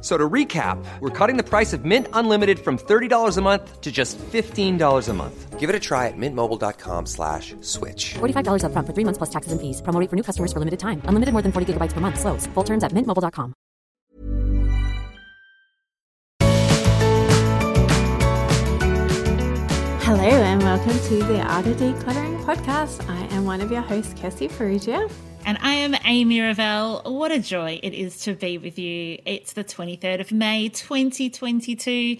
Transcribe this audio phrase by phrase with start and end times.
[0.00, 3.90] So to recap, we're cutting the price of Mint Unlimited from $30 a month to
[3.90, 5.58] just $15 a month.
[5.58, 8.14] Give it a try at mintmobile.com slash switch.
[8.14, 9.82] $45 up front for three months plus taxes and fees.
[9.82, 11.00] Promo for new customers for limited time.
[11.06, 12.20] Unlimited more than 40 gigabytes per month.
[12.20, 12.46] Slows.
[12.54, 13.54] Full terms at mintmobile.com.
[20.06, 23.08] Hello and welcome to the Art of Decluttering podcast.
[23.08, 25.08] I am one of your hosts, Kirsty Perugia.
[25.46, 27.02] And I am Amy Revell.
[27.04, 29.20] What a joy it is to be with you.
[29.24, 32.16] It's the 23rd of May, 2022.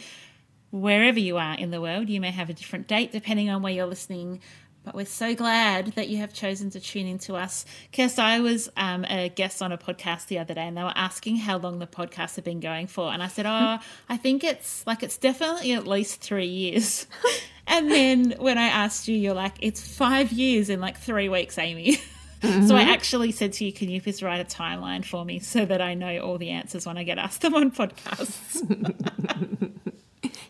[0.71, 3.73] Wherever you are in the world, you may have a different date depending on where
[3.73, 4.43] you're listening.
[4.85, 7.67] But we're so glad that you have chosen to tune in to us.
[7.93, 10.93] Kirst, I was um, a guest on a podcast the other day and they were
[10.95, 13.13] asking how long the podcast had been going for.
[13.13, 17.09] And I said, Oh, I think it's like it's definitely at least three years.
[17.67, 21.59] and then when I asked you, you're like, It's five years in like three weeks,
[21.59, 21.99] Amy.
[22.43, 22.67] Mm-hmm.
[22.67, 25.65] So I actually said to you, can you please write a timeline for me so
[25.65, 28.63] that I know all the answers when I get asked them on podcasts?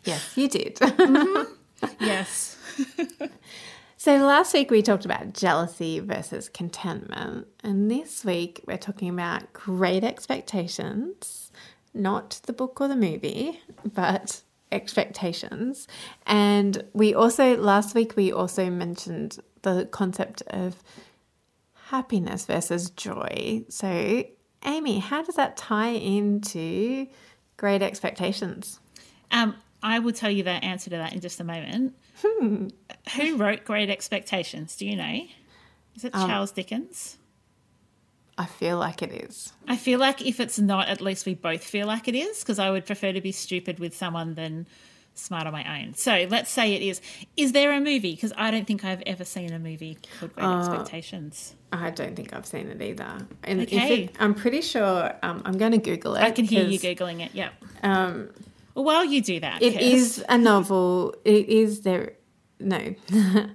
[0.04, 0.76] yes, you did.
[0.76, 1.52] Mm-hmm.
[2.00, 2.56] Yes.
[3.96, 7.46] so last week we talked about jealousy versus contentment.
[7.62, 11.52] And this week we're talking about great expectations,
[11.94, 15.86] not the book or the movie, but expectations.
[16.26, 20.82] And we also, last week, we also mentioned the concept of
[21.88, 23.64] happiness versus joy.
[23.68, 24.24] So,
[24.64, 27.06] Amy, how does that tie into
[27.56, 28.80] great expectations?
[29.30, 31.94] Um, I will tell you the answer to that in just a moment.
[32.22, 32.68] Hmm.
[33.16, 34.76] Who wrote Great Expectations?
[34.76, 35.20] Do you know?
[35.94, 37.18] Is it um, Charles Dickens?
[38.38, 39.52] I feel like it is.
[39.68, 42.58] I feel like if it's not, at least we both feel like it is, because
[42.58, 44.66] I would prefer to be stupid with someone than
[45.18, 45.94] smart on my own.
[45.94, 47.00] So let's say it is.
[47.36, 48.14] Is there a movie?
[48.14, 51.54] Because I don't think I've ever seen a movie called Great uh, Expectations.
[51.72, 53.26] I don't think I've seen it either.
[53.42, 54.04] And okay.
[54.04, 56.22] It, I'm pretty sure um, I'm going to Google it.
[56.22, 57.52] I can hear you Googling it, yep.
[57.82, 58.30] Um,
[58.74, 61.14] well, while you do that, it is a novel.
[61.24, 62.12] It is there.
[62.60, 62.94] No.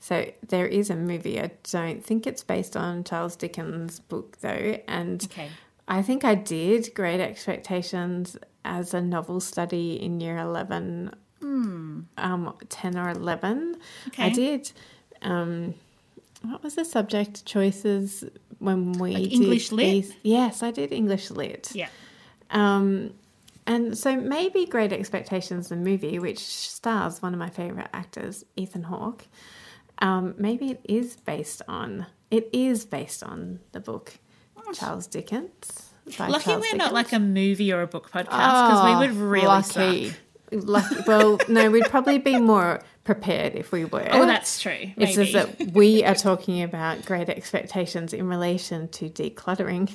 [0.00, 1.40] so there is a movie.
[1.40, 4.78] I don't think it's based on Charles Dickens' book, though.
[4.88, 5.50] And okay.
[5.86, 12.04] I think I did Great Expectations as a novel study in year 11, mm.
[12.16, 13.76] um, 10 or 11.
[14.08, 14.24] Okay.
[14.24, 14.72] I did.
[15.22, 15.74] Um,
[16.42, 18.24] what was the subject choices
[18.58, 19.86] when we like did English lit?
[19.86, 20.14] These?
[20.22, 21.70] Yes, I did English lit.
[21.74, 21.88] Yeah.
[22.50, 23.14] Um,
[23.66, 28.84] and so maybe Great Expectations, the movie, which stars one of my favorite actors, Ethan
[28.84, 29.26] Hawke,
[29.98, 34.18] um, maybe it is based on it is based on the book
[34.74, 35.91] Charles Dickens.
[36.06, 36.78] Lucky Charles we're Dickens.
[36.78, 40.08] not like a movie or a book podcast because oh, we ah, would really lucky.
[40.10, 40.18] suck.
[40.54, 40.96] Lucky.
[41.06, 44.06] Well, no, we'd probably be more prepared if we were.
[44.10, 44.72] Oh, that's true.
[44.72, 44.94] Maybe.
[44.98, 49.90] It's just that we are talking about great expectations in relation to decluttering.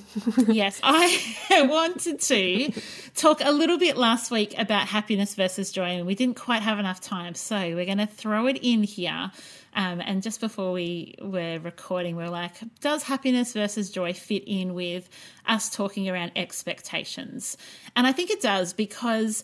[0.54, 1.22] yes, I
[1.70, 2.82] wanted to
[3.16, 6.80] talk a little bit last week about happiness versus joy, and we didn't quite have
[6.80, 7.36] enough time.
[7.36, 9.32] So we're going to throw it in here
[9.78, 14.44] um, and just before we were recording, we are like, does happiness versus joy fit
[14.48, 15.08] in with
[15.46, 17.56] us talking around expectations?
[17.96, 19.44] And I think it does because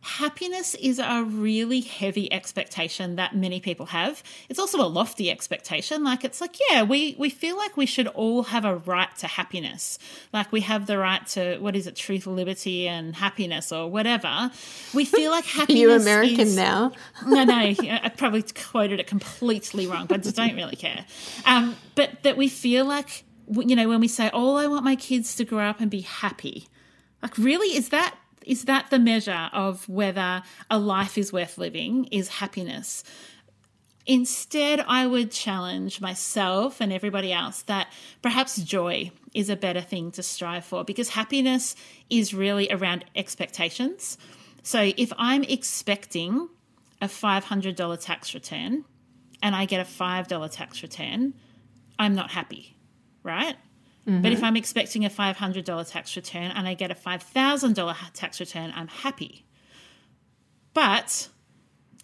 [0.00, 4.22] happiness is a really heavy expectation that many people have.
[4.48, 6.04] It's also a lofty expectation.
[6.04, 9.26] Like it's like, yeah, we we feel like we should all have a right to
[9.26, 9.98] happiness.
[10.32, 14.50] Like we have the right to what is it, truth, liberty, and happiness, or whatever.
[14.94, 15.80] We feel like happiness.
[15.80, 16.92] you American is, now?
[17.26, 21.04] no, no, I probably quoted it completely wrong, but I don't really care.
[21.44, 24.96] Um, but that we feel like you know when we say, "Oh, I want my
[24.96, 26.68] kids to grow up and be happy."
[27.22, 28.14] Like, really, is that
[28.46, 32.04] is that the measure of whether a life is worth living?
[32.06, 33.04] Is happiness?
[34.06, 40.12] Instead, I would challenge myself and everybody else that perhaps joy is a better thing
[40.12, 41.74] to strive for because happiness
[42.08, 44.16] is really around expectations.
[44.62, 46.48] So if I'm expecting
[47.02, 48.84] a $500 tax return
[49.42, 51.34] and I get a $5 tax return,
[51.98, 52.76] I'm not happy,
[53.24, 53.56] right?
[54.06, 54.22] Mm-hmm.
[54.22, 58.72] But if I'm expecting a $500 tax return and I get a $5,000 tax return,
[58.74, 59.44] I'm happy.
[60.74, 61.28] But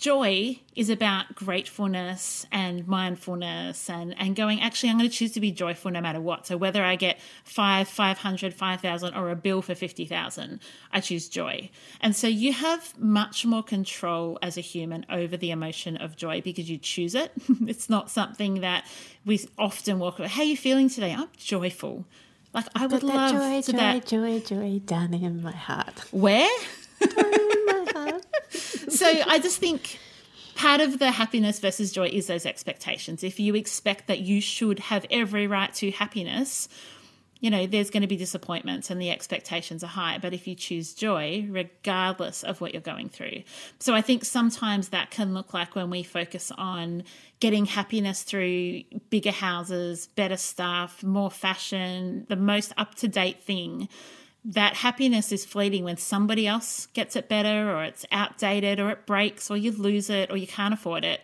[0.02, 5.40] joy is about gratefulness and mindfulness and, and going, actually, I'm going to choose to
[5.40, 6.44] be joyful no matter what.
[6.44, 10.58] So whether I get five, 500, 5,000 or a bill for 50,000,
[10.92, 11.70] I choose joy.
[12.00, 16.40] And so you have much more control as a human over the emotion of joy
[16.40, 17.30] because you choose it.
[17.68, 18.84] it's not something that
[19.24, 20.26] we often walk away.
[20.26, 21.14] How are you feeling today?
[21.16, 22.06] I'm joyful.
[22.52, 24.06] Like I would love joy, to joy, that.
[24.06, 26.00] joy, joy down in my heart.
[26.10, 26.50] Where?
[29.02, 29.98] so I just think
[30.54, 33.24] part of the happiness versus joy is those expectations.
[33.24, 36.68] If you expect that you should have every right to happiness,
[37.40, 40.18] you know, there's going to be disappointments and the expectations are high.
[40.18, 43.42] But if you choose joy, regardless of what you're going through.
[43.80, 47.02] So I think sometimes that can look like when we focus on
[47.40, 53.88] getting happiness through bigger houses, better stuff, more fashion, the most up to date thing
[54.44, 59.06] that happiness is fleeting when somebody else gets it better or it's outdated or it
[59.06, 61.20] breaks or you lose it or you can't afford it.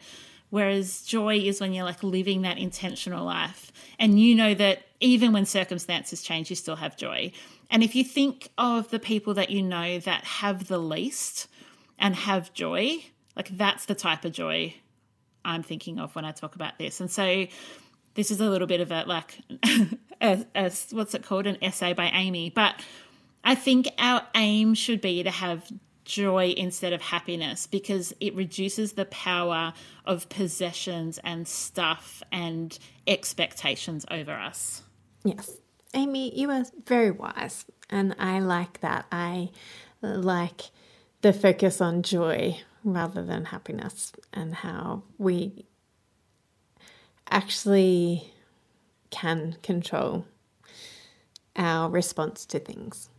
[0.50, 5.32] Whereas joy is when you're like living that intentional life and you know that even
[5.32, 7.32] when circumstances change, you still have joy.
[7.70, 11.48] And if you think of the people that you know that have the least
[11.98, 12.98] and have joy,
[13.36, 14.74] like that's the type of joy
[15.44, 17.00] I'm thinking of when I talk about this.
[17.00, 17.46] And so
[18.14, 19.38] this is a little bit of a like
[20.20, 22.74] a, a, what's it called an essay by amy but
[23.44, 25.70] i think our aim should be to have
[26.04, 29.74] joy instead of happiness because it reduces the power
[30.06, 34.82] of possessions and stuff and expectations over us
[35.24, 35.58] Yes.
[35.94, 37.64] Amy, you are very wise.
[37.90, 39.06] And I like that.
[39.10, 39.50] I
[40.00, 40.70] like
[41.22, 45.66] the focus on joy rather than happiness and how we
[47.30, 48.32] actually
[49.10, 50.24] can control
[51.56, 53.10] our response to things.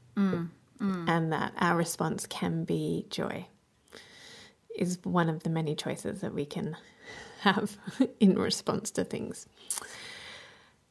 [1.08, 3.48] And that our response can be joy,
[4.78, 6.78] is one of the many choices that we can
[7.42, 7.78] have
[8.20, 9.48] in response to things.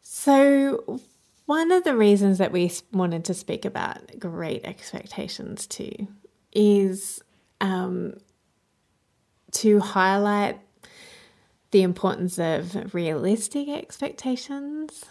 [0.03, 1.01] So,
[1.47, 6.09] one of the reasons that we wanted to speak about great expectations too
[6.53, 7.23] is
[7.61, 8.15] um,
[9.53, 10.61] to highlight
[11.71, 15.05] the importance of realistic expectations.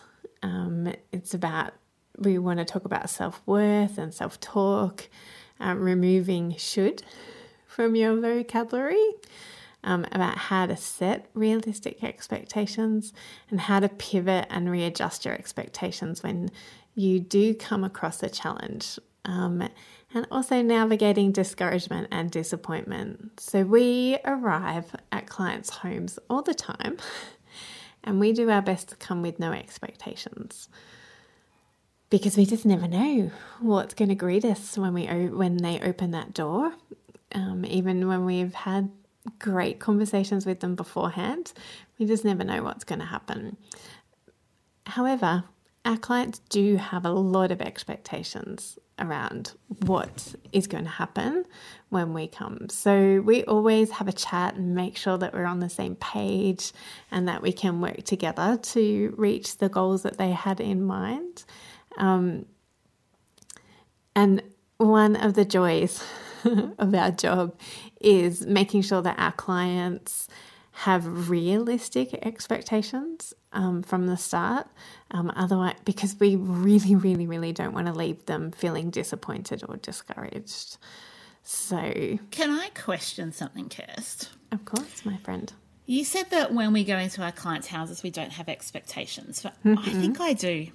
[0.43, 1.73] Um, it's about,
[2.17, 5.07] we want to talk about self worth and self talk,
[5.59, 7.03] um, removing should
[7.67, 9.11] from your vocabulary
[9.83, 13.13] um, about how to set realistic expectations
[13.49, 16.49] and how to pivot and readjust your expectations when
[16.95, 18.97] you do come across a challenge.
[19.25, 19.67] Um,
[20.13, 23.41] and also navigating discouragement and disappointment.
[23.41, 26.97] So, we arrive at clients' homes all the time
[28.05, 30.69] and we do our best to come with no expectations
[32.09, 36.11] because we just never know what's going to greet us when we when they open
[36.11, 36.73] that door.
[37.33, 38.89] Um, even when we've had
[39.39, 41.51] great conversations with them beforehand,
[41.99, 43.57] we just never know what's going to happen.
[44.85, 45.43] However,
[45.83, 49.53] our clients do have a lot of expectations around
[49.85, 51.45] what is going to happen
[51.89, 52.67] when we come.
[52.69, 56.73] So we always have a chat and make sure that we're on the same page
[57.11, 61.45] and that we can work together to reach the goals that they had in mind.
[61.97, 62.45] Um,
[64.15, 64.41] and
[64.77, 66.03] one of the joys
[66.79, 67.57] of our job
[68.01, 70.27] is making sure that our clients
[70.71, 74.67] have realistic expectations um, from the start.
[75.09, 79.77] Um, otherwise, because we really, really, really don't want to leave them feeling disappointed or
[79.77, 80.77] discouraged.
[81.43, 85.51] So, can i question something kirst of course, my friend.
[85.85, 89.55] You said that when we go into our clients' houses, we don't have expectations, but
[89.65, 90.67] I think I do.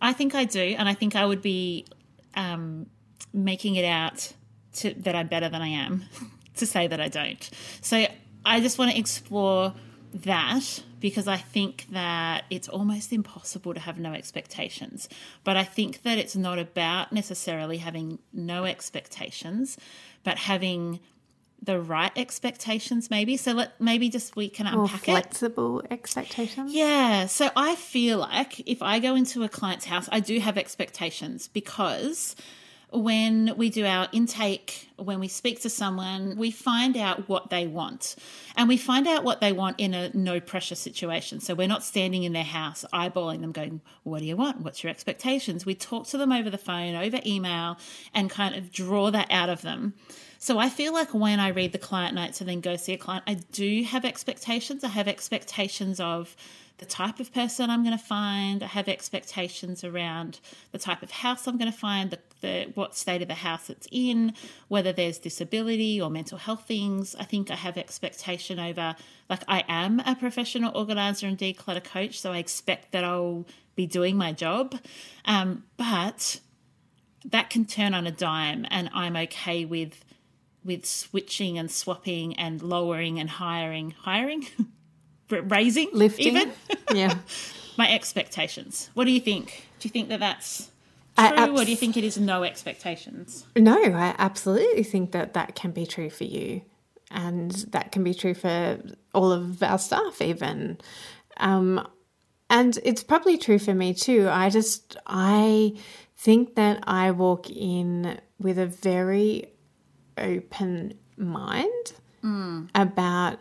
[0.00, 1.86] I think I do, and I think I would be
[2.34, 2.86] um,
[3.32, 4.32] making it out
[4.74, 6.04] to, that I'm better than I am
[6.56, 7.48] to say that I don't.
[7.80, 8.06] So
[8.44, 9.74] I just want to explore
[10.14, 15.08] that because I think that it's almost impossible to have no expectations.
[15.44, 19.76] But I think that it's not about necessarily having no expectations,
[20.24, 21.00] but having
[21.62, 23.36] the right expectations maybe.
[23.36, 25.12] So let maybe just we can Or unpack it.
[25.12, 26.72] flexible expectations.
[26.72, 27.26] yeah.
[27.26, 31.48] So i feel like if i go into a client's house i do have expectations
[31.48, 32.36] because
[32.90, 37.66] when we do our intake, when we speak to someone, we find out what they
[37.66, 38.16] want.
[38.56, 41.40] And we find out what they want in a no pressure situation.
[41.40, 44.62] So we're not standing in their house eyeballing them, going, What do you want?
[44.62, 45.66] What's your expectations?
[45.66, 47.76] We talk to them over the phone, over email,
[48.14, 49.94] and kind of draw that out of them.
[50.38, 52.98] So I feel like when I read the client notes and then go see a
[52.98, 54.84] client, I do have expectations.
[54.84, 56.36] I have expectations of
[56.78, 58.62] the type of person I'm going to find.
[58.62, 60.40] I have expectations around
[60.72, 63.68] the type of house I'm going to find, the, the what state of the house
[63.68, 64.32] it's in,
[64.68, 67.16] whether there's disability or mental health things.
[67.18, 68.94] I think I have expectation over
[69.28, 73.44] like I am a professional organizer and declutter coach, so I expect that I'll
[73.74, 74.76] be doing my job.
[75.24, 76.40] Um, but
[77.24, 80.04] that can turn on a dime, and I'm okay with
[80.64, 84.46] with switching and swapping and lowering and hiring, hiring.
[85.30, 86.36] raising, lifting.
[86.36, 86.52] Even
[86.94, 87.14] yeah,
[87.76, 88.90] my expectations.
[88.94, 89.68] What do you think?
[89.78, 90.70] Do you think that that's
[91.16, 93.46] true, abs- or do you think it is no expectations?
[93.56, 96.62] No, I absolutely think that that can be true for you,
[97.10, 98.78] and that can be true for
[99.14, 100.78] all of our staff, even.
[101.38, 101.86] Um,
[102.50, 104.28] and it's probably true for me too.
[104.30, 105.74] I just I
[106.16, 109.52] think that I walk in with a very
[110.16, 111.92] open mind
[112.22, 112.68] mm.
[112.74, 113.38] about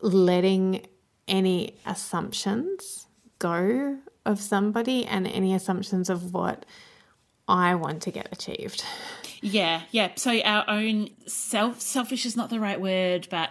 [0.00, 0.86] letting
[1.28, 3.06] any assumptions
[3.38, 6.66] go of somebody and any assumptions of what
[7.48, 8.84] I want to get achieved.
[9.42, 10.10] Yeah, yeah.
[10.16, 13.50] So our own self selfish is not the right word, but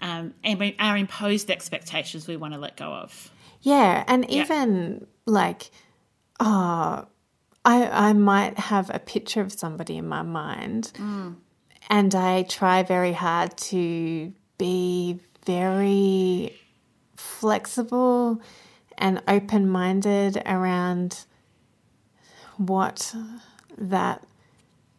[0.00, 0.34] um,
[0.78, 3.30] our imposed expectations we want to let go of.
[3.62, 5.06] Yeah, and even yeah.
[5.26, 5.70] like,
[6.40, 7.06] oh,
[7.64, 11.36] I I might have a picture of somebody in my mind, mm.
[11.88, 16.54] and I try very hard to be very
[17.16, 18.38] flexible
[18.98, 21.24] and open minded around
[22.58, 23.14] what
[23.78, 24.22] that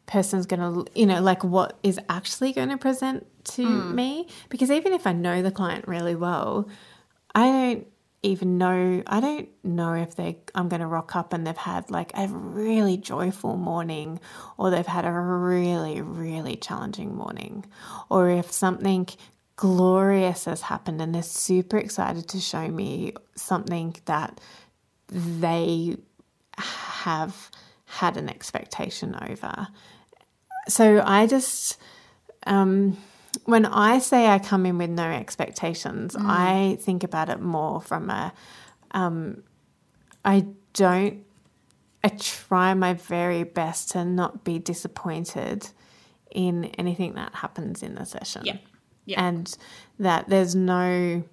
[0.08, 3.94] person's going to, you know, like what is actually going to present to mm.
[3.94, 4.28] me.
[4.50, 6.68] Because even if I know the client really well,
[7.36, 7.88] I don't
[8.22, 11.90] even know I don't know if they I'm going to rock up and they've had
[11.90, 14.20] like a really joyful morning
[14.58, 17.66] or they've had a really really challenging morning
[18.10, 19.08] or if something
[19.60, 24.40] glorious has happened and they're super excited to show me something that
[25.10, 25.98] they
[26.56, 27.52] have
[27.84, 29.68] had an expectation over.
[30.70, 31.78] So I just,
[32.48, 32.96] um,
[33.44, 36.24] when I say I come in with no expectations, mm.
[36.26, 38.32] I think about it more from a,
[38.92, 39.44] um,
[40.24, 41.26] I don't,
[42.02, 45.68] I try my very best to not be disappointed
[46.32, 48.44] in anything that happens in the session.
[48.46, 48.56] Yeah
[49.10, 49.28] yeah.
[49.28, 49.58] and
[50.00, 51.24] that there's no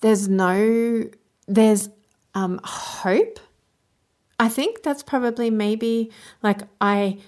[0.00, 1.04] there's no
[1.46, 1.88] there's
[2.34, 3.40] um, hope.
[4.38, 6.10] I think that's probably maybe
[6.42, 7.18] like I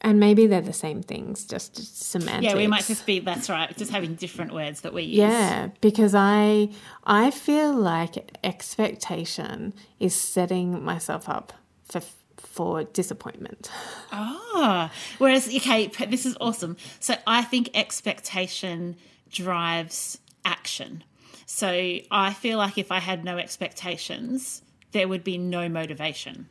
[0.00, 2.44] and maybe they're the same things, just semantics.
[2.44, 5.16] Yeah, we might just be that's right, just having different words that we use.
[5.16, 6.68] Yeah, because I
[7.04, 11.54] I feel like expectation is setting myself up
[11.84, 12.02] for
[12.46, 13.70] for disappointment.
[14.12, 16.76] Ah, whereas, okay, this is awesome.
[17.00, 18.96] So I think expectation
[19.30, 21.04] drives action.
[21.46, 21.68] So
[22.10, 26.48] I feel like if I had no expectations, there would be no motivation.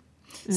[0.48, 0.54] Mm.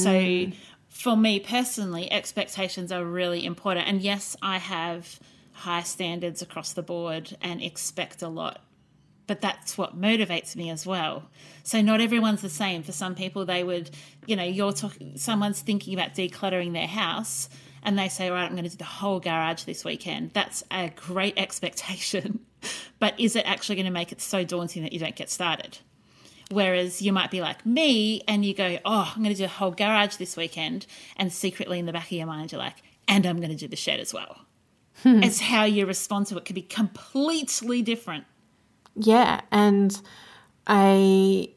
[0.52, 0.56] So
[0.88, 3.86] for me personally, expectations are really important.
[3.88, 5.20] And yes, I have
[5.52, 8.60] high standards across the board and expect a lot
[9.26, 11.24] but that's what motivates me as well.
[11.62, 12.82] So not everyone's the same.
[12.82, 13.90] For some people, they would,
[14.26, 17.48] you know, you're talking, someone's thinking about decluttering their house
[17.82, 20.32] and they say, all right, I'm going to do the whole garage this weekend.
[20.32, 22.40] That's a great expectation.
[22.98, 25.78] but is it actually going to make it so daunting that you don't get started?
[26.50, 29.48] Whereas you might be like me and you go, oh, I'm going to do the
[29.48, 30.86] whole garage this weekend.
[31.16, 32.76] And secretly in the back of your mind, you're like,
[33.08, 34.38] and I'm going to do the shed as well.
[35.02, 35.22] Hmm.
[35.22, 38.24] it's how you respond to it could be completely different
[38.96, 40.00] yeah, and
[40.66, 41.50] I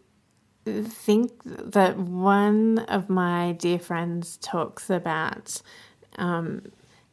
[0.66, 5.62] think that one of my dear friends talks about
[6.18, 6.64] um,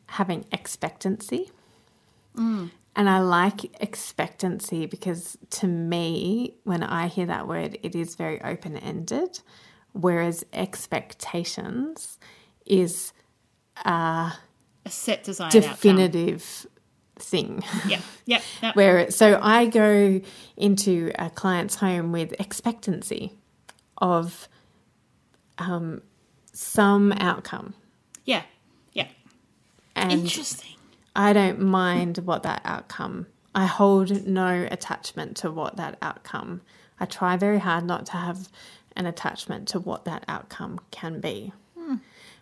[0.06, 1.50] having expectancy.
[2.37, 2.71] Mm.
[2.95, 8.40] And I like expectancy because to me, when I hear that word, it is very
[8.42, 9.40] open ended,
[9.92, 12.18] whereas expectations
[12.64, 13.12] is
[13.85, 14.33] a
[14.88, 16.66] set design definitive
[17.18, 17.62] thing.
[17.87, 18.40] Yeah, yeah.
[18.62, 18.76] Yep.
[18.76, 20.20] Where so I go
[20.56, 23.32] into a client's home with expectancy
[23.99, 24.49] of
[25.58, 26.02] um,
[26.52, 27.75] some outcome.
[28.25, 28.42] Yeah,
[28.92, 29.08] yeah.
[29.94, 30.75] And Interesting.
[31.14, 33.26] I don't mind what that outcome.
[33.54, 36.61] I hold no attachment to what that outcome.
[37.00, 38.50] I try very hard not to have
[38.96, 41.52] an attachment to what that outcome can be.
[41.78, 41.96] Hmm.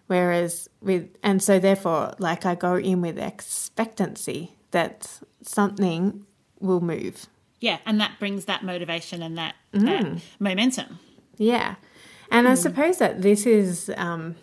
[0.06, 6.26] Whereas with, and so therefore, like I go in with expectancy that something
[6.60, 7.26] will move.
[7.60, 10.98] Yeah, and that brings that motivation and that, that momentum.
[11.38, 11.76] Yeah.
[12.30, 14.34] And I suppose that this is, um,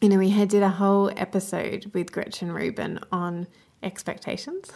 [0.00, 3.46] you know, we had did a whole episode with Gretchen Rubin on
[3.82, 4.72] expectations.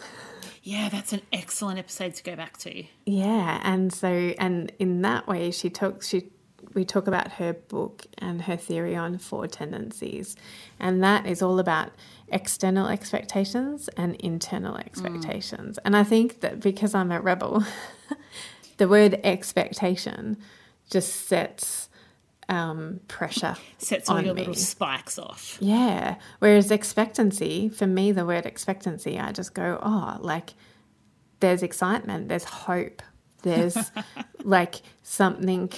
[0.63, 2.83] Yeah, that's an excellent episode to go back to.
[3.05, 4.07] Yeah, and so
[4.37, 6.07] and in that way, she talks.
[6.07, 6.29] She
[6.73, 10.35] we talk about her book and her theory on four tendencies,
[10.79, 11.91] and that is all about
[12.29, 15.79] external expectations and internal expectations.
[15.83, 17.63] And I think that because I'm a rebel,
[18.77, 20.37] the word expectation
[20.89, 21.89] just sets
[22.49, 24.41] um, pressure Sets all your me.
[24.41, 25.57] little spikes off.
[25.61, 26.15] Yeah.
[26.39, 30.55] Whereas expectancy, for me, the word expectancy, I just go, oh, like
[31.39, 33.01] there's excitement, there's hope,
[33.43, 33.77] there's
[34.43, 35.71] like something,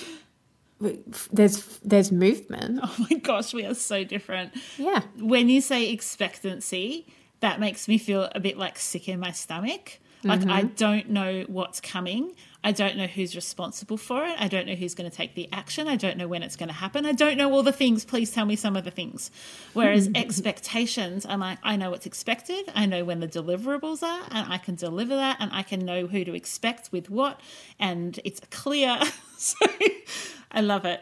[1.31, 2.79] there's there's movement.
[2.91, 4.53] Oh my gosh, we are so different.
[4.77, 5.01] Yeah.
[5.17, 7.07] When you say expectancy,
[7.39, 9.99] that makes me feel a bit like sick in my stomach.
[10.23, 10.75] Like I mm-hmm.
[10.75, 12.35] don't know what's coming.
[12.63, 14.39] I don't know who's responsible for it.
[14.39, 15.87] I don't know who's going to take the action.
[15.87, 17.07] I don't know when it's going to happen.
[17.07, 18.05] I don't know all the things.
[18.05, 19.31] Please tell me some of the things.
[19.73, 20.15] Whereas hmm.
[20.15, 22.71] expectations, I'm like, I know what's expected.
[22.75, 26.05] I know when the deliverables are, and I can deliver that, and I can know
[26.05, 27.39] who to expect with what,
[27.79, 28.99] and it's clear.
[29.37, 29.65] so
[30.51, 31.01] I love it.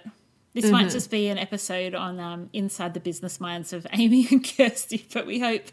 [0.53, 4.43] This might just be an episode on um, inside the business minds of Amy and
[4.43, 5.63] Kirsty, but we hope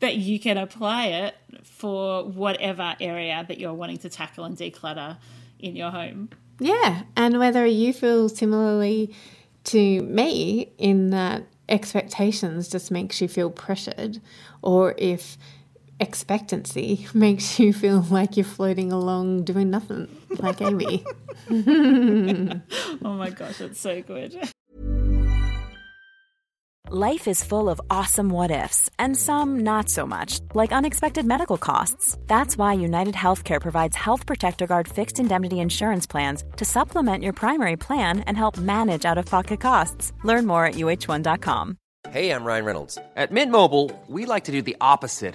[0.00, 5.18] that you can apply it for whatever area that you're wanting to tackle and declutter
[5.60, 6.30] in your home.
[6.58, 7.02] Yeah.
[7.16, 9.14] And whether you feel similarly
[9.64, 14.20] to me in that expectations just makes you feel pressured,
[14.62, 15.38] or if
[16.00, 20.08] expectancy makes you feel like you're floating along doing nothing,
[20.38, 21.04] like Amy.
[23.04, 24.38] Oh my gosh, it's so good.
[26.90, 31.56] Life is full of awesome what ifs, and some not so much, like unexpected medical
[31.56, 32.16] costs.
[32.26, 37.32] That's why United Healthcare provides Health Protector Guard fixed indemnity insurance plans to supplement your
[37.32, 40.12] primary plan and help manage out of pocket costs.
[40.24, 41.78] Learn more at uh1.com.
[42.10, 42.98] Hey, I'm Ryan Reynolds.
[43.16, 45.34] At Mint Mobile, we like to do the opposite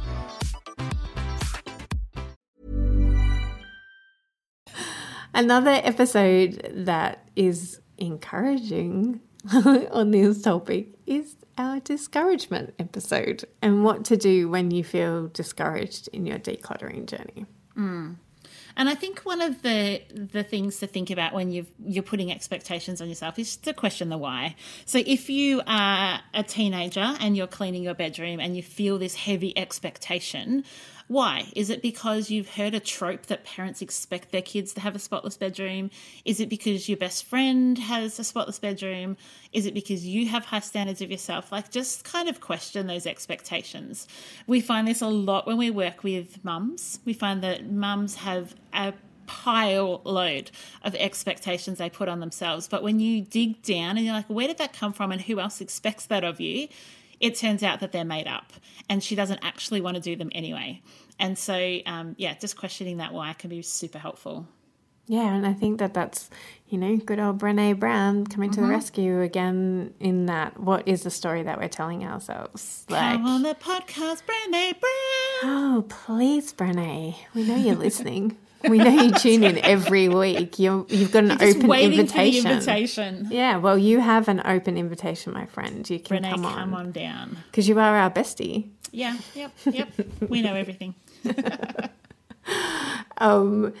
[5.41, 14.17] Another episode that is encouraging on this topic is our discouragement episode and what to
[14.17, 17.47] do when you feel discouraged in your decluttering journey.
[17.75, 18.17] Mm.
[18.77, 22.31] And I think one of the the things to think about when you've you're putting
[22.31, 24.55] expectations on yourself is to question the why.
[24.85, 29.15] So if you are a teenager and you're cleaning your bedroom and you feel this
[29.15, 30.63] heavy expectation,
[31.11, 31.51] why?
[31.57, 34.99] Is it because you've heard a trope that parents expect their kids to have a
[34.99, 35.91] spotless bedroom?
[36.23, 39.17] Is it because your best friend has a spotless bedroom?
[39.51, 41.51] Is it because you have high standards of yourself?
[41.51, 44.07] Like, just kind of question those expectations.
[44.47, 47.01] We find this a lot when we work with mums.
[47.03, 48.93] We find that mums have a
[49.27, 50.51] pile load
[50.83, 52.69] of expectations they put on themselves.
[52.69, 55.41] But when you dig down and you're like, where did that come from and who
[55.41, 56.69] else expects that of you?
[57.21, 58.51] It turns out that they're made up
[58.89, 60.81] and she doesn't actually want to do them anyway.
[61.19, 64.47] And so, um, yeah, just questioning that why can be super helpful.
[65.07, 66.29] Yeah, and I think that that's,
[66.69, 71.03] you know, good old Brene Brown coming to the rescue again in that what is
[71.03, 72.85] the story that we're telling ourselves?
[72.89, 74.81] Like, Come on the podcast, Brene Brown.
[75.43, 78.37] oh, please, Brene, we know you're listening.
[78.67, 80.59] We know you tune in every week.
[80.59, 82.51] You're, you've got an Just open invitation.
[82.51, 83.27] invitation.
[83.31, 85.89] Yeah, well, you have an open invitation, my friend.
[85.89, 87.37] You can Brene, come come on on down.
[87.47, 88.69] because you are our bestie.
[88.91, 89.89] Yeah, yep, yep.
[90.27, 90.95] we know everything.
[93.17, 93.73] Um,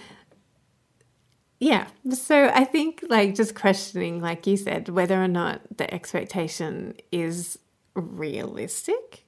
[1.59, 6.95] yeah, so I think like just questioning, like you said, whether or not the expectation
[7.11, 7.57] is
[7.95, 9.25] realistic,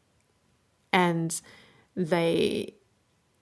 [0.91, 1.39] and
[1.95, 2.75] they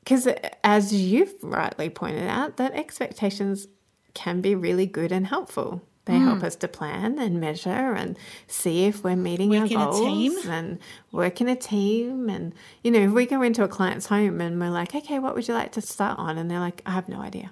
[0.04, 0.28] because
[0.64, 3.68] as you've rightly pointed out, that expectations
[4.14, 5.82] can be really good and helpful.
[6.06, 6.26] They Hmm.
[6.30, 10.80] help us to plan and measure and see if we're meeting Work our goals and
[11.12, 12.28] work in a team.
[12.28, 15.36] And, you know, if we go into a client's home and we're like, okay, what
[15.36, 16.40] would you like to start on?
[16.40, 17.52] And they're like, I have no idea.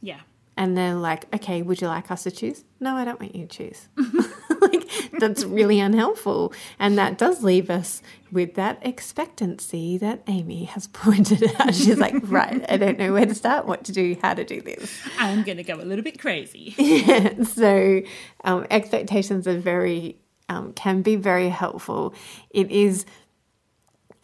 [0.00, 0.20] Yeah.
[0.56, 2.64] And they're like, okay, would you like us to choose?
[2.80, 3.88] No, I don't want you to choose.
[4.60, 4.88] like,
[5.20, 6.52] that's really unhelpful.
[6.80, 8.02] And that does leave us
[8.34, 11.74] with that expectancy that Amy has pointed out.
[11.74, 14.60] She's like, right, I don't know where to start, what to do, how to do
[14.60, 15.00] this.
[15.18, 16.74] I'm going to go a little bit crazy.
[16.78, 18.02] yeah, so
[18.42, 20.18] um, expectations are very
[20.50, 22.12] um, can be very helpful.
[22.50, 23.06] It is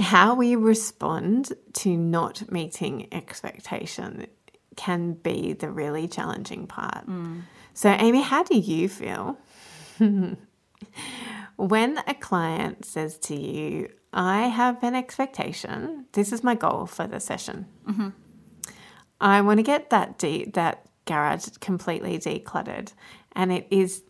[0.00, 4.26] how we respond to not meeting expectation
[4.76, 7.04] can be the really challenging part.
[7.72, 9.38] So, Amy, how do you feel
[11.56, 16.06] when a client says to you, "I have an expectation.
[16.12, 18.08] This is my goal for the session." Mm-hmm.
[19.20, 22.92] I want to get that de- that garage completely decluttered,
[23.32, 24.02] and it is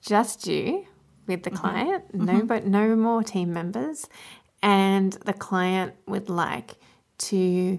[0.00, 0.86] just you
[1.26, 1.58] with the mm-hmm.
[1.58, 2.46] client, no mm-hmm.
[2.46, 4.08] but no more team members,
[4.62, 6.76] and the client would like
[7.18, 7.78] to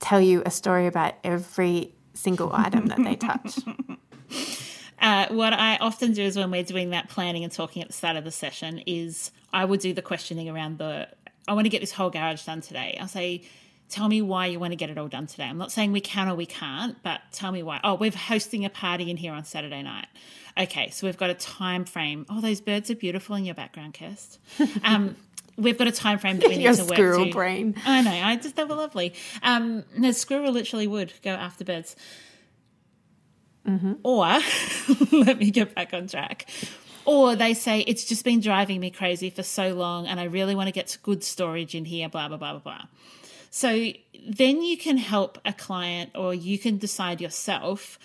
[0.00, 3.58] tell you a story about every single item that they touch.
[5.06, 7.94] Uh, what I often do is when we're doing that planning and talking at the
[7.94, 11.06] start of the session is I would do the questioning around the
[11.46, 12.98] I want to get this whole garage done today.
[13.00, 13.44] I'll say,
[13.88, 15.44] tell me why you want to get it all done today.
[15.44, 17.78] I'm not saying we can or we can't, but tell me why.
[17.84, 20.08] Oh, we're hosting a party in here on Saturday night.
[20.58, 22.26] Okay, so we've got a time frame.
[22.28, 24.38] Oh, those birds are beautiful in your background, Kirst.
[24.82, 25.14] Um,
[25.56, 27.30] we've got a time frame that we need Your to work squirrel to.
[27.30, 27.76] brain.
[27.86, 28.10] I know.
[28.10, 29.14] I just they were lovely.
[29.44, 31.94] Um, the squirrel literally would go after birds.
[33.66, 33.94] Mm-hmm.
[34.02, 34.26] Or
[35.24, 36.48] let me get back on track.
[37.04, 40.54] Or they say it's just been driving me crazy for so long, and I really
[40.54, 42.08] want to get good storage in here.
[42.08, 42.82] Blah blah blah blah blah.
[43.50, 43.92] So
[44.28, 47.98] then you can help a client, or you can decide yourself.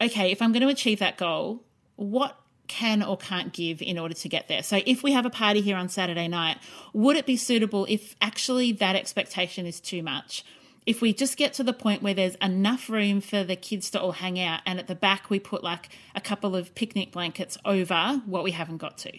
[0.00, 1.62] Okay, if I'm going to achieve that goal,
[1.96, 4.62] what can or can't give in order to get there.
[4.62, 6.56] So if we have a party here on Saturday night,
[6.92, 10.44] would it be suitable if actually that expectation is too much?
[10.86, 14.00] If we just get to the point where there's enough room for the kids to
[14.00, 17.58] all hang out and at the back we put like a couple of picnic blankets
[17.64, 19.12] over what we haven't got to.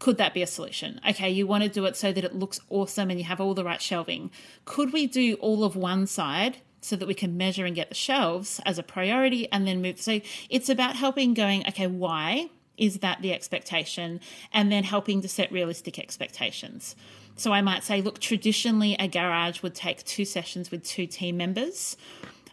[0.00, 1.00] Could that be a solution?
[1.08, 3.54] Okay, you want to do it so that it looks awesome and you have all
[3.54, 4.30] the right shelving.
[4.64, 7.94] Could we do all of one side so that we can measure and get the
[7.94, 10.00] shelves as a priority and then move?
[10.00, 12.48] So it's about helping going, okay, why
[12.78, 14.20] is that the expectation?
[14.52, 16.96] And then helping to set realistic expectations.
[17.40, 21.36] So I might say, look, traditionally a garage would take two sessions with two team
[21.36, 21.96] members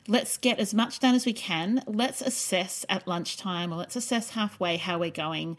[0.08, 1.84] let's get as much done as we can.
[1.86, 5.58] Let's assess at lunchtime or let's assess halfway how we're going.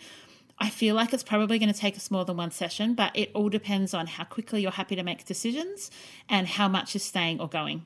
[0.58, 3.30] I feel like it's probably going to take us more than one session, but it
[3.34, 5.90] all depends on how quickly you're happy to make decisions
[6.28, 7.84] and how much is staying or going.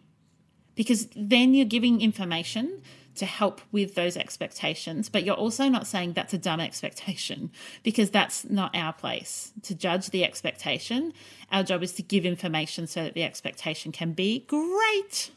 [0.74, 2.80] Because then you're giving information
[3.16, 7.50] to help with those expectations, but you're also not saying that's a dumb expectation
[7.82, 11.12] because that's not our place to judge the expectation.
[11.50, 15.30] Our job is to give information so that the expectation can be great.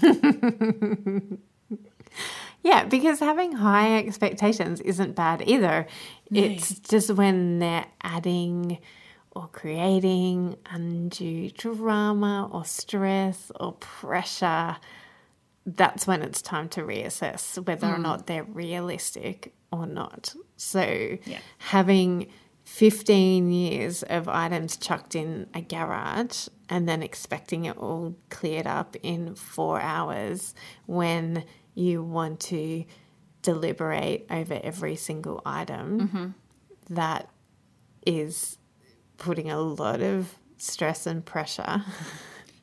[2.62, 5.86] Yeah, because having high expectations isn't bad either.
[6.30, 8.78] It's just when they're adding
[9.30, 14.76] or creating undue drama or stress or pressure,
[15.76, 18.26] that's when it's time to reassess whether or not mm.
[18.26, 20.34] they're realistic or not.
[20.56, 21.18] So,
[21.58, 22.28] having
[22.64, 28.96] 15 years of items chucked in a garage and then expecting it all cleared up
[29.02, 30.54] in four hours
[30.86, 32.84] when you want to
[33.42, 36.94] deliberate over every single item, mm-hmm.
[36.94, 37.28] that
[38.06, 38.58] is
[39.18, 41.84] putting a lot of stress and pressure.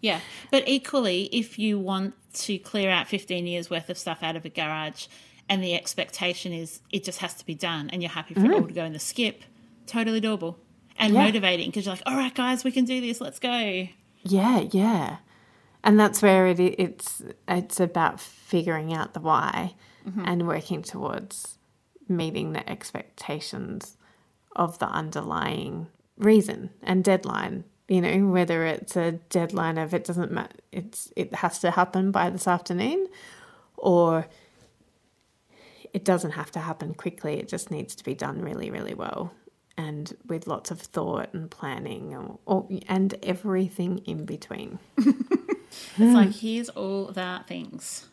[0.06, 0.20] Yeah,
[0.52, 4.46] but equally, if you want to clear out 15 years worth of stuff out of
[4.46, 5.08] a garage
[5.50, 8.44] and the expectation is it just has to be done and you're happy for it
[8.44, 8.54] mm-hmm.
[8.54, 9.44] all to go in the skip,
[9.86, 10.56] totally doable
[10.98, 11.26] and Yeah.
[11.26, 13.88] motivating because you're like, all right, guys, we can do this, let's go.
[14.24, 15.18] Yeah, yeah.
[15.84, 19.76] And that's where it, it's it's about figuring out the why
[20.08, 20.24] mm-hmm.
[20.26, 21.60] and working towards
[22.08, 23.98] meeting the expectations
[24.56, 27.66] of the underlying reason and deadline.
[27.88, 32.12] You know, whether it's a deadline of it doesn't matter, it's it has to happen
[32.12, 33.08] by this afternoon,
[33.78, 34.28] or
[35.94, 37.40] it doesn't have to happen quickly.
[37.40, 39.34] It just needs to be done really, really well
[39.78, 44.80] and with lots of thought and planning or, or, and everything in between.
[45.98, 48.06] It's like, here's all the things.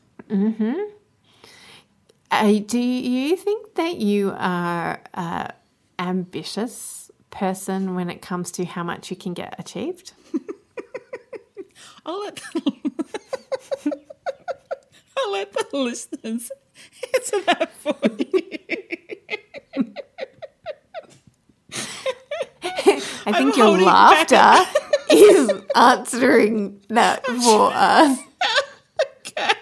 [2.30, 5.52] Uh, do you think that you are a
[5.98, 7.01] ambitious
[7.32, 10.12] person when it comes to how much you can get achieved?
[12.06, 12.72] I'll let the,
[15.18, 16.50] I'll let the listeners
[17.14, 18.48] answer that for you.
[23.24, 24.70] I think I'm your holding back laughter
[25.10, 28.18] is answering that for us.
[29.18, 29.52] okay.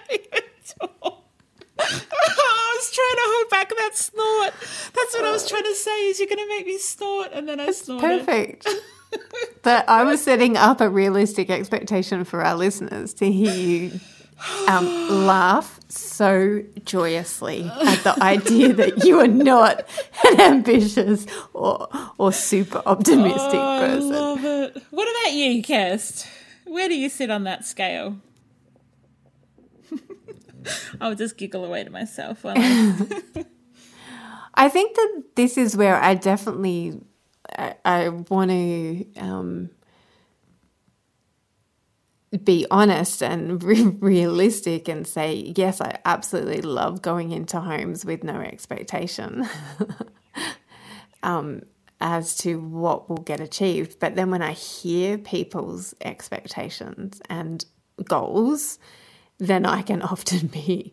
[1.79, 4.55] I was trying to hold back that snort.
[5.11, 6.07] That's what I was trying to say.
[6.09, 8.07] Is you're going to make me snort, and then I snorted.
[8.27, 8.69] Perfect.
[9.63, 14.01] But I was setting up a realistic expectation for our listeners to hear you
[14.69, 14.87] um,
[15.27, 19.85] laugh so joyously at the idea that you are not
[20.25, 24.11] an ambitious or or super optimistic Oh, I person.
[24.11, 24.83] love it.
[24.91, 26.29] What about you, Kirst?
[26.67, 28.17] Where do you sit on that scale?
[31.01, 32.47] I'll just giggle away to myself.
[34.55, 37.01] I think that this is where I definitely
[37.59, 39.71] I, I want to um,
[42.45, 48.25] be honest and re- realistic and say yes, I absolutely love going into homes with
[48.25, 49.49] no expectation
[51.23, 51.63] um,
[52.01, 53.99] as to what will get achieved.
[53.99, 57.65] But then when I hear people's expectations and
[58.05, 58.79] goals,
[59.39, 60.93] then I can often be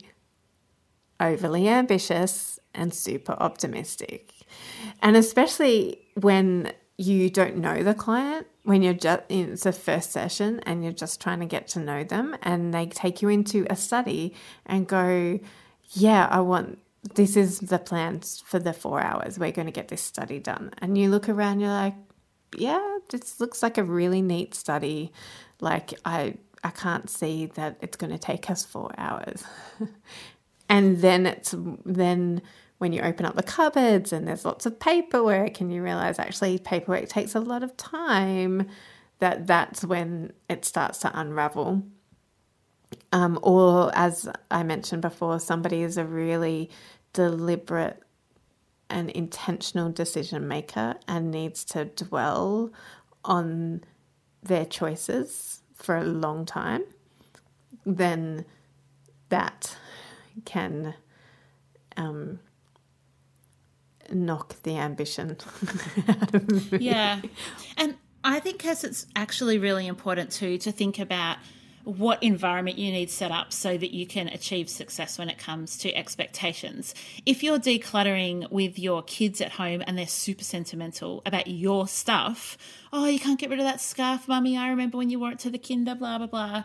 [1.19, 4.33] overly ambitious and super optimistic.
[5.01, 10.59] And especially when you don't know the client, when you're just it's a first session
[10.65, 13.75] and you're just trying to get to know them and they take you into a
[13.75, 14.33] study
[14.65, 15.39] and go,
[15.91, 16.79] Yeah, I want
[17.15, 19.39] this is the plans for the four hours.
[19.39, 20.71] We're going to get this study done.
[20.79, 21.95] And you look around, you're like,
[22.57, 25.11] Yeah, this looks like a really neat study.
[25.61, 29.43] Like I I can't see that it's going to take us four hours.
[30.69, 32.41] and then it's then
[32.77, 36.59] when you open up the cupboards and there's lots of paperwork and you realize actually
[36.59, 38.67] paperwork takes a lot of time
[39.19, 41.83] that that's when it starts to unravel.
[43.11, 46.69] Um, or as i mentioned before somebody is a really
[47.11, 48.01] deliberate
[48.89, 52.71] and intentional decision maker and needs to dwell
[53.25, 53.83] on
[54.41, 56.83] their choices for a long time
[57.85, 58.45] then
[59.29, 59.75] that
[60.45, 60.93] can
[61.95, 62.39] um,
[64.11, 65.37] knock the ambition
[66.07, 66.79] out of me.
[66.79, 67.21] yeah,
[67.77, 71.37] and I think as it's actually really important too to think about
[71.87, 75.77] what environment you need set up so that you can achieve success when it comes
[75.77, 76.93] to expectations.
[77.25, 82.57] If you're decluttering with your kids at home and they're super sentimental about your stuff,
[82.91, 84.57] oh, you can't get rid of that scarf, mummy.
[84.57, 86.63] I remember when you wore it to the kinder, blah, blah, blah.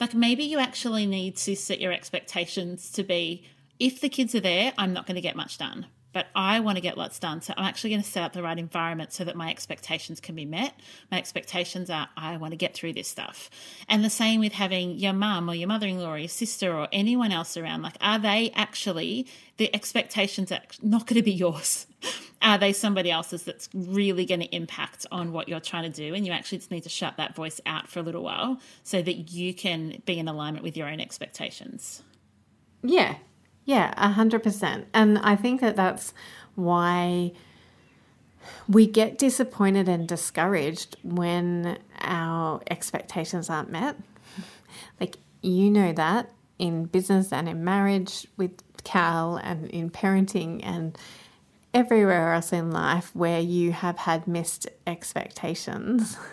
[0.00, 3.44] Like maybe you actually need to set your expectations to be
[3.78, 6.76] if the kids are there, I'm not going to get much done but I want
[6.76, 7.40] to get lots done.
[7.40, 10.34] So I'm actually going to set up the right environment so that my expectations can
[10.34, 10.74] be met.
[11.10, 13.50] My expectations are I want to get through this stuff.
[13.88, 16.76] And the same with having your mum or your mother in law or your sister
[16.76, 17.82] or anyone else around.
[17.82, 19.26] Like, are they actually,
[19.56, 21.86] the expectations are not going to be yours?
[22.42, 26.14] Are they somebody else's that's really going to impact on what you're trying to do?
[26.14, 29.00] And you actually just need to shut that voice out for a little while so
[29.00, 32.02] that you can be in alignment with your own expectations.
[32.82, 33.16] Yeah,
[33.64, 34.88] yeah, a hundred percent.
[34.92, 36.12] And I think that that's
[36.56, 37.32] why
[38.68, 43.96] we get disappointed and discouraged when our expectations aren't met.
[45.00, 50.96] Like you know that in business and in marriage with Cal and in parenting and
[51.74, 56.16] everywhere else in life where you have had missed expectations.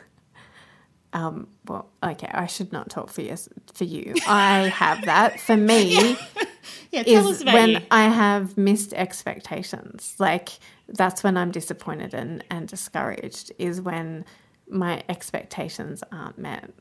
[1.12, 3.36] Um, well, okay, I should not talk for you.
[3.74, 5.40] For you, I have that.
[5.40, 6.16] For me,
[6.92, 7.80] Yeah, tell is us about when you.
[7.92, 10.16] I have missed expectations.
[10.18, 10.50] Like
[10.88, 13.52] that's when I'm disappointed and, and discouraged.
[13.58, 14.26] Is when
[14.68, 16.72] my expectations aren't met,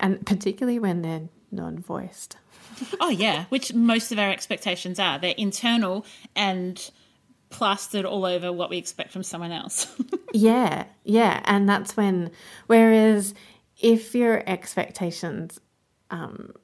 [0.00, 2.36] and particularly when they're non-voiced.
[3.00, 5.16] Oh, yeah, which most of our expectations are.
[5.20, 6.90] They're internal and
[7.54, 9.86] plastered all over what we expect from someone else.
[10.36, 12.32] Yeah, yeah, and that's when.
[12.66, 13.34] Whereas,
[13.80, 15.60] if your expectations,
[16.10, 16.54] um,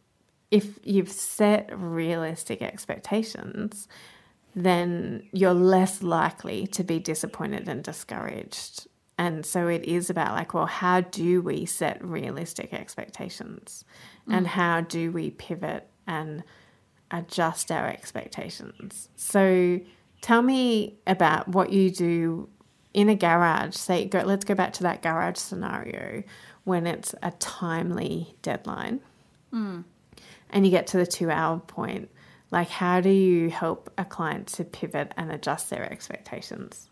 [0.50, 3.86] if you've set realistic expectations,
[4.56, 8.88] then you're less likely to be disappointed and discouraged.
[9.16, 13.84] And so it is about like, well, how do we set realistic expectations,
[14.28, 16.42] and how do we pivot and
[17.12, 19.10] adjust our expectations?
[19.14, 19.78] So,
[20.20, 22.48] tell me about what you do
[22.92, 26.22] in a garage, say, go, let's go back to that garage scenario
[26.64, 29.00] when it's a timely deadline
[30.52, 32.10] and you get to the two hour point.
[32.50, 36.90] Like, how do you help a client to pivot and adjust their expectations?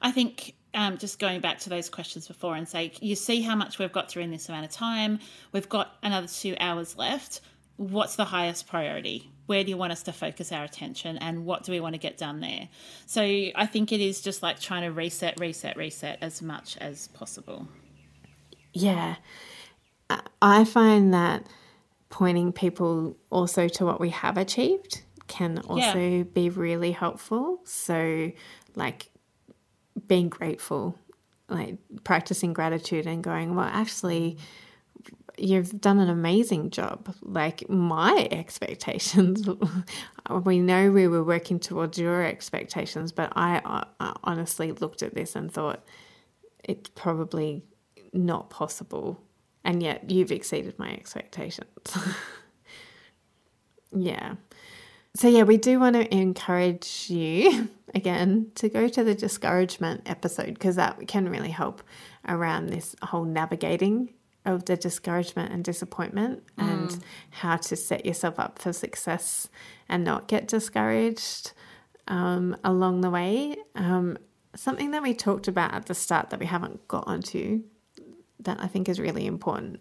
[0.00, 3.54] I think um, just going back to those questions before and say, you see how
[3.54, 5.18] much we've got through in this amount of time.
[5.52, 7.40] We've got another two hours left.
[7.78, 9.30] What's the highest priority?
[9.46, 11.98] Where do you want us to focus our attention and what do we want to
[11.98, 12.68] get done there?
[13.06, 17.08] So I think it is just like trying to reset, reset, reset as much as
[17.08, 17.66] possible.
[18.74, 19.16] Yeah.
[20.42, 21.46] I find that
[22.10, 26.22] pointing people also to what we have achieved can also Yeah.
[26.24, 27.60] be really helpful.
[27.64, 28.32] So,
[28.74, 29.10] like
[30.06, 30.98] being grateful,
[31.48, 34.38] like practicing gratitude and going, well, actually,
[35.38, 37.14] you've done an amazing job.
[37.22, 39.48] Like my expectations,
[40.30, 45.36] we know we were working towards your expectations, but I, I honestly looked at this
[45.36, 45.84] and thought
[46.64, 47.62] it's probably
[48.12, 49.20] not possible.
[49.64, 51.98] And yet you've exceeded my expectations.
[53.96, 54.34] yeah.
[55.16, 60.54] So, yeah, we do want to encourage you again to go to the discouragement episode
[60.54, 61.82] because that can really help
[62.26, 66.98] around this whole navigating of the discouragement and disappointment and
[67.30, 69.48] how to set yourself up for success
[69.88, 71.52] and not get discouraged
[72.06, 73.56] um, along the way.
[73.74, 74.16] Um,
[74.54, 77.62] something that we talked about at the start that we haven't got onto
[78.40, 79.80] that I think is really important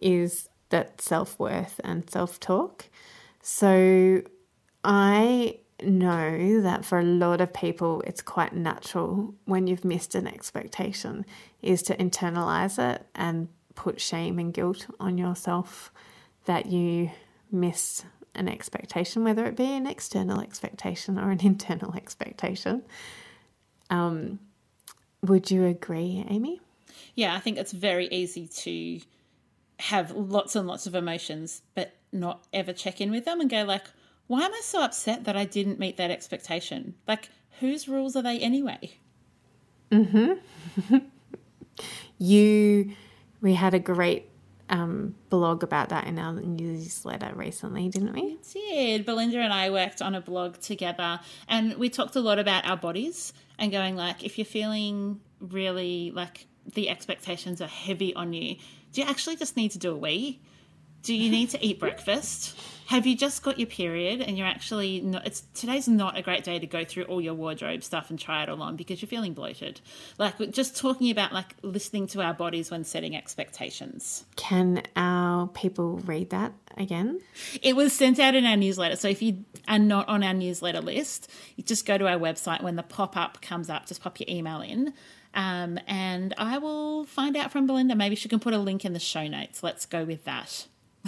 [0.00, 2.88] is that self worth and self talk.
[3.42, 4.22] So
[4.84, 10.26] I know that for a lot of people, it's quite natural when you've missed an
[10.26, 11.24] expectation
[11.62, 15.92] is to internalize it and put shame and guilt on yourself
[16.46, 17.12] that you
[17.52, 22.82] miss an expectation, whether it be an external expectation or an internal expectation.
[23.88, 24.40] Um,
[25.22, 26.60] would you agree, Amy?
[27.14, 29.00] Yeah, I think it's very easy to
[29.78, 33.62] have lots and lots of emotions, but not ever check in with them and go
[33.62, 33.84] like,
[34.26, 36.94] why am I so upset that I didn't meet that expectation?
[37.06, 37.28] Like,
[37.60, 38.98] whose rules are they anyway?
[42.18, 42.92] You,
[43.40, 44.28] we had a great
[44.68, 48.38] um, blog about that in our newsletter recently, didn't we?
[48.52, 49.06] did.
[49.06, 52.76] Belinda and I worked on a blog together and we talked a lot about our
[52.76, 58.56] bodies and going like if you're feeling really like the expectations are heavy on you,
[58.92, 60.40] do you actually just need to do a wee?
[61.06, 62.58] Do you need to eat breakfast?
[62.86, 66.42] Have you just got your period and you're actually not it's today's not a great
[66.42, 69.08] day to go through all your wardrobe stuff and try it all on because you're
[69.08, 69.80] feeling bloated.
[70.18, 74.24] Like just talking about like listening to our bodies when setting expectations.
[74.34, 77.20] Can our people read that again?
[77.62, 78.96] It was sent out in our newsletter.
[78.96, 82.64] So if you are not on our newsletter list, you just go to our website.
[82.64, 84.92] When the pop up comes up, just pop your email in.
[85.34, 87.94] Um, and I will find out from Belinda.
[87.94, 89.62] Maybe she can put a link in the show notes.
[89.62, 90.66] Let's go with that.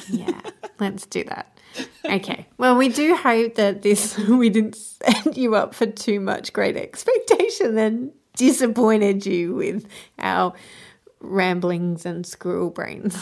[0.09, 0.41] Yeah,
[0.79, 1.59] let's do that.
[2.05, 2.47] Okay.
[2.57, 6.77] Well, we do hope that this we didn't set you up for too much great
[6.77, 9.87] expectation and disappointed you with
[10.19, 10.55] our
[11.21, 13.17] ramblings and squirrel brains.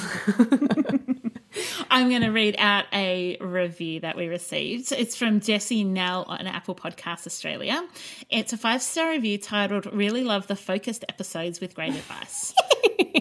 [1.90, 4.92] I'm going to read out a review that we received.
[4.92, 7.86] It's from Jessie Nell on Apple Podcast Australia.
[8.28, 12.52] It's a five star review titled Really Love the Focused Episodes with Great Advice.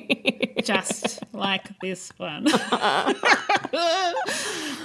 [0.63, 2.48] Just like this one.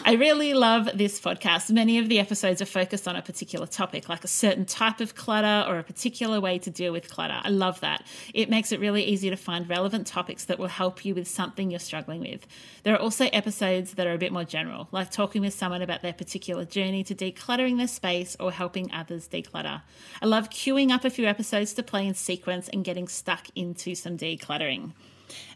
[0.02, 1.70] I really love this podcast.
[1.70, 5.14] Many of the episodes are focused on a particular topic, like a certain type of
[5.14, 7.40] clutter or a particular way to deal with clutter.
[7.42, 8.04] I love that.
[8.34, 11.70] It makes it really easy to find relevant topics that will help you with something
[11.70, 12.46] you're struggling with.
[12.82, 16.02] There are also episodes that are a bit more general, like talking with someone about
[16.02, 19.82] their particular journey to decluttering their space or helping others declutter.
[20.20, 23.94] I love queuing up a few episodes to play in sequence and getting stuck into
[23.94, 24.92] some decluttering.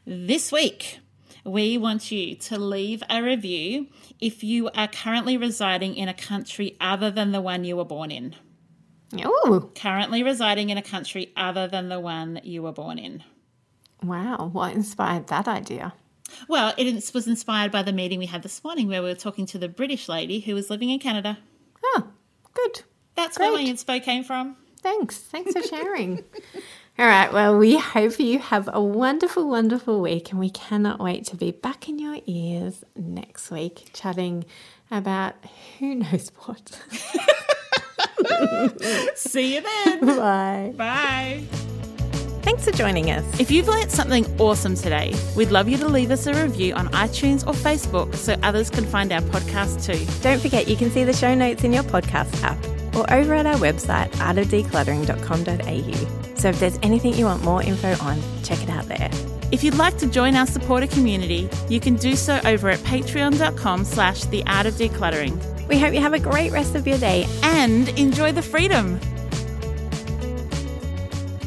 [0.07, 1.01] This week,
[1.45, 3.89] we want you to leave a review
[4.21, 8.11] if you are currently residing in a country other than the one you were born
[8.11, 8.35] in.
[9.23, 13.23] oh, Currently residing in a country other than the one you were born in.
[14.03, 14.49] wow.
[14.53, 15.95] What inspired that idea?
[16.49, 19.47] Well, it was inspired by the meeting we had this morning where we were talking
[19.47, 21.39] to the British lady who was living in Canada.
[21.85, 22.09] Oh,
[22.55, 22.83] good.
[23.15, 23.77] That's where my Great.
[23.77, 24.57] inspo came from.
[24.81, 25.17] Thanks.
[25.19, 26.25] Thanks for sharing.
[26.97, 27.33] All right.
[27.33, 31.51] Well, we hope you have a wonderful, wonderful week, and we cannot wait to be
[31.51, 34.45] back in your ears next week chatting
[34.93, 35.35] about
[35.79, 36.81] who knows what.
[39.17, 40.01] See you then.
[40.07, 40.73] Bye.
[40.77, 41.43] Bye.
[42.43, 43.25] Thanks for joining us.
[43.41, 46.87] If you've learnt something awesome today, we'd love you to leave us a review on
[46.89, 50.07] iTunes or Facebook so others can find our podcast too.
[50.23, 52.57] Don't forget you can see the show notes in your podcast app
[52.95, 56.24] or over at our website, artofdecluttering.com.au.
[56.45, 59.09] So if there's anything you want more info on, check it out there.
[59.51, 63.87] If you'd like to join our supporter community, you can do so over at patreon.com
[63.87, 65.43] slash the art of decluttering.
[65.69, 69.01] We hope you have a great rest of your day And enjoy the freedom.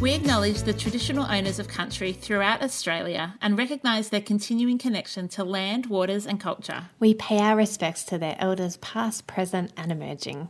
[0.02, 5.44] We acknowledge the traditional owners of country throughout Australia and recognise their continuing connection to
[5.44, 6.86] land, waters, and culture.
[7.00, 10.50] We pay our respects to their elders, past, present, and emerging.